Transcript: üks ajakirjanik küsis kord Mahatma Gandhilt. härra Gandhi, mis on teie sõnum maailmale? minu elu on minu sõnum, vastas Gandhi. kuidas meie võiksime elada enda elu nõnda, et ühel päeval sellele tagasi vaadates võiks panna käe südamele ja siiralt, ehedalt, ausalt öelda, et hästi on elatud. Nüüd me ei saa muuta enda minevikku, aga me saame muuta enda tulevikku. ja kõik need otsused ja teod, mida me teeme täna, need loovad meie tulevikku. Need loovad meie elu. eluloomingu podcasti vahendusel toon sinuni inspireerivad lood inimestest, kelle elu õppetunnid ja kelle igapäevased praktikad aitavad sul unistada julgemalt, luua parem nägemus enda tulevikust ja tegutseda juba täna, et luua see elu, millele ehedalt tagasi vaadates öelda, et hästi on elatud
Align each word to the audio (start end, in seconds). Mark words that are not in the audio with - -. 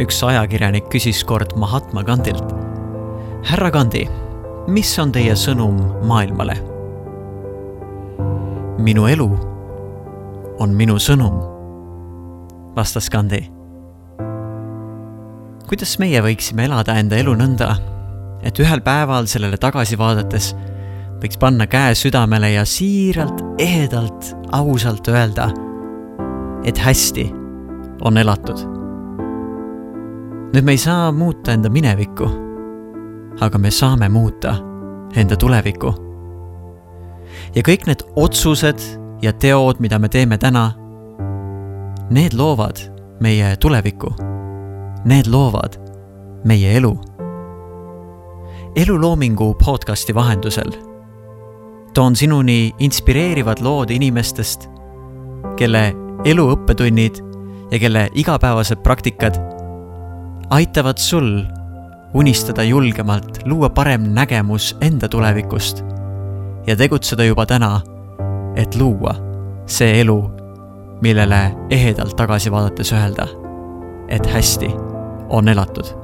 üks 0.00 0.22
ajakirjanik 0.24 0.88
küsis 0.92 1.24
kord 1.24 1.52
Mahatma 1.56 2.02
Gandhilt. 2.02 2.54
härra 3.44 3.70
Gandhi, 3.70 4.06
mis 4.68 4.92
on 4.98 5.12
teie 5.12 5.34
sõnum 5.36 5.80
maailmale? 6.08 6.56
minu 8.82 9.04
elu 9.06 9.28
on 10.58 10.72
minu 10.74 10.96
sõnum, 10.98 11.36
vastas 12.76 13.10
Gandhi. 13.10 13.44
kuidas 15.68 15.98
meie 15.98 16.22
võiksime 16.24 16.64
elada 16.64 16.96
enda 16.98 17.16
elu 17.16 17.36
nõnda, 17.36 17.76
et 18.42 18.58
ühel 18.58 18.80
päeval 18.80 19.28
sellele 19.28 19.60
tagasi 19.60 19.98
vaadates 19.98 20.54
võiks 21.22 21.38
panna 21.38 21.68
käe 21.70 21.94
südamele 21.94 22.50
ja 22.56 22.64
siiralt, 22.66 23.44
ehedalt, 23.58 24.32
ausalt 24.52 25.08
öelda, 25.08 25.52
et 26.64 26.78
hästi 26.78 27.28
on 28.02 28.18
elatud. 28.18 28.81
Nüüd 30.52 30.64
me 30.64 30.72
ei 30.72 30.78
saa 30.78 31.12
muuta 31.12 31.52
enda 31.52 31.70
minevikku, 31.72 32.28
aga 33.40 33.58
me 33.58 33.70
saame 33.70 34.08
muuta 34.08 34.56
enda 35.16 35.36
tulevikku. 35.36 35.94
ja 37.54 37.62
kõik 37.62 37.86
need 37.86 38.04
otsused 38.16 38.80
ja 39.22 39.32
teod, 39.32 39.80
mida 39.80 39.98
me 39.98 40.08
teeme 40.08 40.38
täna, 40.38 40.72
need 42.10 42.34
loovad 42.34 42.78
meie 43.20 43.56
tulevikku. 43.56 44.14
Need 45.04 45.26
loovad 45.26 45.78
meie 46.44 46.76
elu. 46.76 46.92
eluloomingu 48.76 49.54
podcasti 49.64 50.14
vahendusel 50.14 50.72
toon 51.94 52.16
sinuni 52.16 52.72
inspireerivad 52.78 53.60
lood 53.60 53.90
inimestest, 53.90 54.68
kelle 55.56 55.92
elu 56.24 56.46
õppetunnid 56.54 57.20
ja 57.72 57.78
kelle 57.78 58.08
igapäevased 58.14 58.80
praktikad 58.82 59.36
aitavad 60.52 60.98
sul 60.98 61.44
unistada 62.14 62.62
julgemalt, 62.62 63.38
luua 63.44 63.70
parem 63.70 64.02
nägemus 64.12 64.76
enda 64.80 65.08
tulevikust 65.08 65.80
ja 66.66 66.76
tegutseda 66.76 67.24
juba 67.24 67.46
täna, 67.46 67.80
et 68.56 68.76
luua 68.76 69.14
see 69.66 70.00
elu, 70.02 70.18
millele 71.00 71.40
ehedalt 71.70 72.16
tagasi 72.16 72.52
vaadates 72.52 72.92
öelda, 72.92 73.26
et 74.08 74.28
hästi 74.28 74.68
on 75.32 75.48
elatud 75.48 76.01